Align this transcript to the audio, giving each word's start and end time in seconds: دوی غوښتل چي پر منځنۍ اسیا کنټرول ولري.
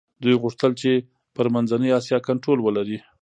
دوی 0.23 0.35
غوښتل 0.43 0.71
چي 0.81 0.91
پر 1.35 1.45
منځنۍ 1.53 1.89
اسیا 1.99 2.17
کنټرول 2.27 2.59
ولري. 2.61 2.97